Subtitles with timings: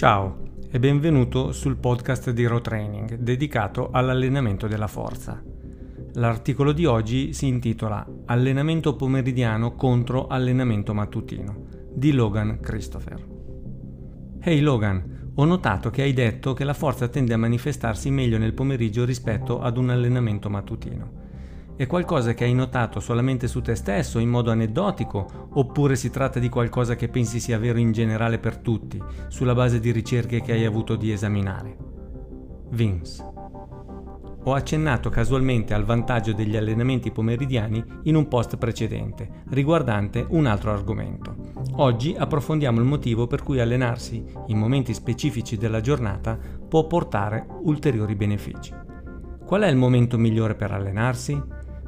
[0.00, 0.38] Ciao
[0.70, 5.44] e benvenuto sul podcast di Raw Training dedicato all'allenamento della forza.
[6.14, 13.26] L'articolo di oggi si intitola Allenamento pomeridiano contro allenamento mattutino di Logan Christopher.
[14.40, 18.54] Hey Logan, ho notato che hai detto che la forza tende a manifestarsi meglio nel
[18.54, 21.29] pomeriggio rispetto ad un allenamento mattutino.
[21.76, 26.38] È qualcosa che hai notato solamente su te stesso in modo aneddotico oppure si tratta
[26.38, 30.52] di qualcosa che pensi sia vero in generale per tutti, sulla base di ricerche che
[30.52, 31.76] hai avuto di esaminare?
[32.70, 33.38] Vince.
[34.44, 40.72] Ho accennato casualmente al vantaggio degli allenamenti pomeridiani in un post precedente, riguardante un altro
[40.72, 41.36] argomento.
[41.76, 48.14] Oggi approfondiamo il motivo per cui allenarsi in momenti specifici della giornata può portare ulteriori
[48.14, 48.72] benefici.
[49.44, 51.38] Qual è il momento migliore per allenarsi?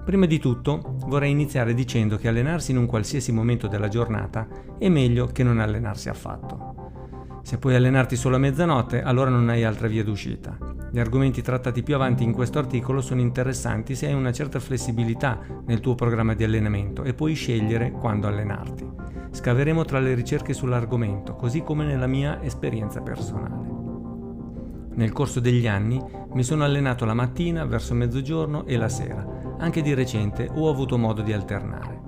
[0.04, 4.88] Prima di tutto vorrei iniziare dicendo che allenarsi in un qualsiasi momento della giornata è
[4.88, 7.40] meglio che non allenarsi affatto.
[7.42, 10.58] Se puoi allenarti solo a mezzanotte, allora non hai altra via d'uscita.
[10.90, 15.38] Gli argomenti trattati più avanti in questo articolo sono interessanti se hai una certa flessibilità
[15.66, 18.86] nel tuo programma di allenamento e puoi scegliere quando allenarti.
[19.30, 23.71] Scaveremo tra le ricerche sull'argomento, così come nella mia esperienza personale.
[24.94, 29.80] Nel corso degli anni mi sono allenato la mattina, verso mezzogiorno e la sera anche
[29.80, 32.00] di recente ho avuto modo di alternare.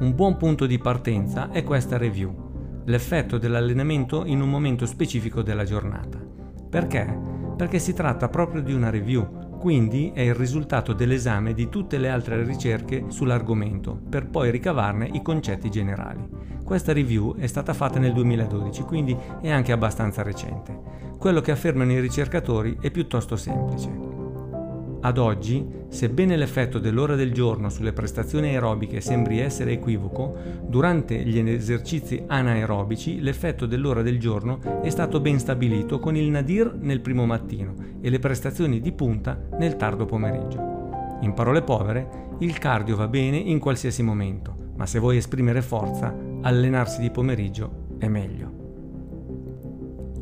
[0.00, 5.64] Un buon punto di partenza è questa review, l'effetto dell'allenamento in un momento specifico della
[5.64, 6.18] giornata.
[6.68, 7.18] Perché?
[7.56, 9.26] Perché si tratta proprio di una review,
[9.64, 15.22] quindi è il risultato dell'esame di tutte le altre ricerche sull'argomento, per poi ricavarne i
[15.22, 16.22] concetti generali.
[16.62, 20.78] Questa review è stata fatta nel 2012, quindi è anche abbastanza recente.
[21.16, 24.13] Quello che affermano i ricercatori è piuttosto semplice.
[25.04, 30.34] Ad oggi, sebbene l'effetto dell'ora del giorno sulle prestazioni aerobiche sembri essere equivoco,
[30.66, 36.74] durante gli esercizi anaerobici l'effetto dell'ora del giorno è stato ben stabilito con il nadir
[36.80, 41.18] nel primo mattino e le prestazioni di punta nel tardo pomeriggio.
[41.20, 46.16] In parole povere, il cardio va bene in qualsiasi momento, ma se vuoi esprimere forza,
[46.40, 48.62] allenarsi di pomeriggio è meglio.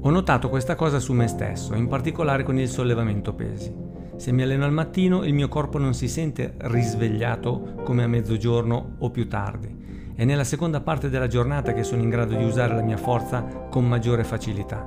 [0.00, 3.91] Ho notato questa cosa su me stesso, in particolare con il sollevamento pesi.
[4.16, 8.96] Se mi alleno al mattino il mio corpo non si sente risvegliato come a mezzogiorno
[8.98, 10.12] o più tardi.
[10.14, 13.42] È nella seconda parte della giornata che sono in grado di usare la mia forza
[13.42, 14.86] con maggiore facilità.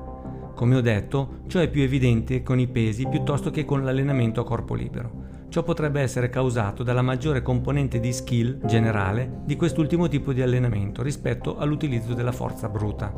[0.53, 4.46] Come ho detto, ciò è più evidente con i pesi piuttosto che con l'allenamento a
[4.46, 5.24] corpo libero.
[5.50, 11.02] Ciò potrebbe essere causato dalla maggiore componente di skill generale di quest'ultimo tipo di allenamento
[11.02, 13.13] rispetto all'utilizzo della forza bruta.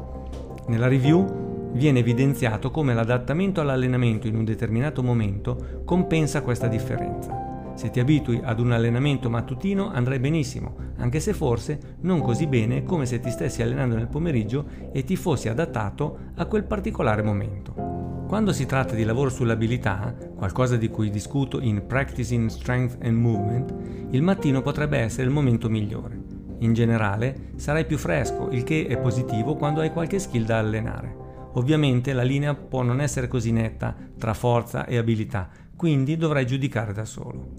[0.68, 7.47] Nella review viene evidenziato come l'adattamento all'allenamento in un determinato momento compensa questa differenza.
[7.75, 12.83] Se ti abitui ad un allenamento mattutino andrai benissimo, anche se forse non così bene
[12.83, 18.25] come se ti stessi allenando nel pomeriggio e ti fossi adattato a quel particolare momento.
[18.27, 23.73] Quando si tratta di lavoro sull'abilità, qualcosa di cui discuto in Practicing Strength and Movement,
[24.09, 26.19] il mattino potrebbe essere il momento migliore.
[26.59, 31.26] In generale sarai più fresco, il che è positivo quando hai qualche skill da allenare.
[31.57, 36.94] Ovviamente la linea può non essere così netta tra forza e abilità, quindi dovrai giudicare
[36.94, 37.50] da solo.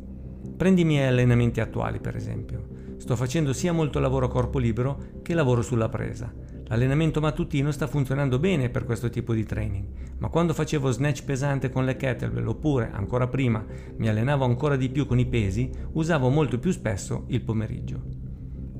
[0.57, 2.95] Prendi i miei allenamenti attuali, per esempio.
[2.99, 6.33] Sto facendo sia molto lavoro a corpo libero che lavoro sulla presa.
[6.67, 9.87] L'allenamento mattutino sta funzionando bene per questo tipo di training,
[10.19, 13.65] ma quando facevo snatch pesante con le kettlebell oppure, ancora prima,
[13.97, 18.18] mi allenavo ancora di più con i pesi, usavo molto più spesso il pomeriggio.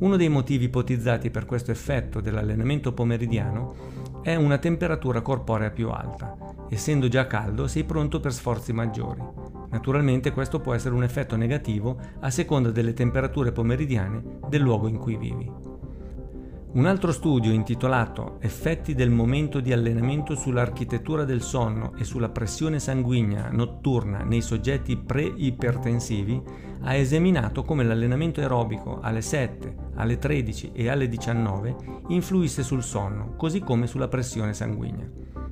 [0.01, 6.37] Uno dei motivi ipotizzati per questo effetto dell'allenamento pomeridiano è una temperatura corporea più alta.
[6.71, 9.21] Essendo già caldo sei pronto per sforzi maggiori.
[9.71, 14.99] Naturalmente questo può essere un effetto negativo a seconda delle temperature pomeridiane del luogo in
[14.99, 15.68] cui vivi.
[16.71, 22.79] Un altro studio intitolato Effetti del momento di allenamento sull'architettura del sonno e sulla pressione
[22.79, 26.43] sanguigna notturna nei soggetti pre-ipertensivi
[26.83, 31.77] ha esaminato come l'allenamento aerobico alle 7, alle 13 e alle 19
[32.09, 35.09] influisse sul sonno, così come sulla pressione sanguigna.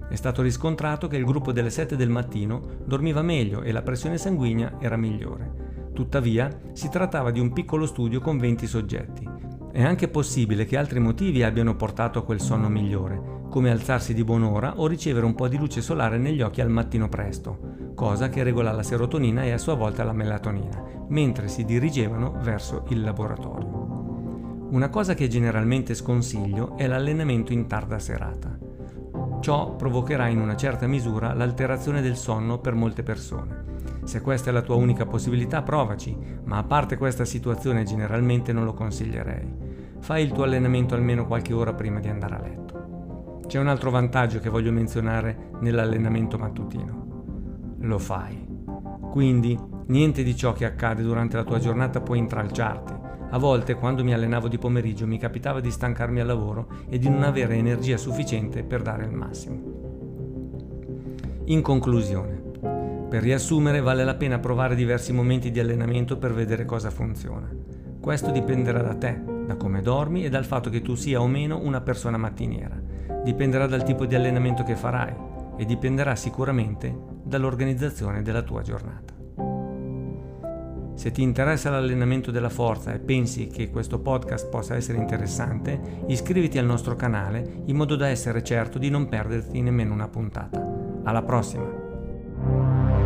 [0.09, 4.19] È stato riscontrato che il gruppo delle 7 del mattino dormiva meglio e la pressione
[4.19, 5.91] sanguigna era migliore.
[5.95, 9.36] Tuttavia, si trattava di un piccolo studio con 20 soggetti.
[9.77, 14.25] È anche possibile che altri motivi abbiano portato a quel sonno migliore, come alzarsi di
[14.25, 18.43] buon'ora o ricevere un po' di luce solare negli occhi al mattino presto, cosa che
[18.43, 24.69] regola la serotonina e a sua volta la melatonina, mentre si dirigevano verso il laboratorio.
[24.71, 28.59] Una cosa che generalmente sconsiglio è l'allenamento in tarda serata.
[29.41, 33.65] Ciò provocherà in una certa misura l'alterazione del sonno per molte persone.
[34.05, 38.65] Se questa è la tua unica possibilità, provaci, ma a parte questa situazione generalmente non
[38.65, 39.66] lo consiglierei.
[40.07, 43.41] Fai il tuo allenamento almeno qualche ora prima di andare a letto.
[43.45, 47.75] C'è un altro vantaggio che voglio menzionare nell'allenamento mattutino.
[47.81, 48.47] Lo fai.
[49.11, 52.93] Quindi niente di ciò che accade durante la tua giornata può intralciarti.
[53.31, 57.09] A volte, quando mi allenavo di pomeriggio, mi capitava di stancarmi al lavoro e di
[57.09, 59.61] non avere energia sufficiente per dare il massimo.
[61.47, 62.41] In conclusione,
[63.09, 67.51] per riassumere vale la pena provare diversi momenti di allenamento per vedere cosa funziona.
[68.01, 71.59] Questo dipenderà da te, da come dormi e dal fatto che tu sia o meno
[71.59, 72.81] una persona mattiniera.
[73.23, 75.15] Dipenderà dal tipo di allenamento che farai
[75.57, 79.15] e dipenderà sicuramente dall'organizzazione della tua giornata.
[80.95, 86.59] Se ti interessa l'allenamento della forza e pensi che questo podcast possa essere interessante, iscriviti
[86.59, 90.65] al nostro canale in modo da essere certo di non perderti nemmeno una puntata.
[91.05, 91.65] Alla prossima!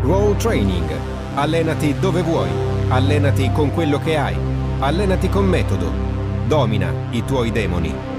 [0.03, 0.89] Raw Training.
[1.35, 2.49] Allenati dove vuoi.
[2.89, 4.37] Allenati con quello che hai.
[4.79, 6.10] Allenati con metodo.
[6.50, 8.10] Domina i tuoi demoni.